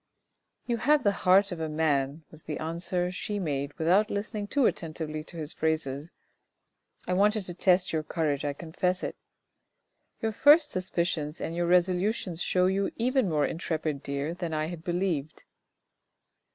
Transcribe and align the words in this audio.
"You 0.65 0.77
have 0.77 1.03
the 1.03 1.11
heart 1.11 1.51
of 1.51 1.59
a 1.59 1.69
man," 1.69 2.23
was 2.31 2.41
the 2.41 2.57
answer 2.57 3.11
she 3.11 3.37
made 3.37 3.71
without 3.77 4.09
listening 4.09 4.47
too 4.47 4.65
attentively 4.65 5.23
to 5.25 5.37
his 5.37 5.53
phrases;" 5.53 6.09
I 7.07 7.13
wanted 7.13 7.43
to 7.43 7.53
test 7.53 7.93
your 7.93 8.01
courage, 8.01 8.43
I 8.43 8.53
confess 8.53 9.03
it. 9.03 9.15
Your 10.19 10.31
first 10.31 10.71
suspicions 10.71 11.39
and 11.39 11.55
your 11.55 11.67
resolutions 11.67 12.41
show 12.41 12.65
you 12.65 12.89
even 12.95 13.29
more 13.29 13.45
intrepid, 13.45 14.01
dear, 14.01 14.33
than 14.33 14.55
I 14.55 14.69
had 14.69 14.83
believed." 14.83 15.43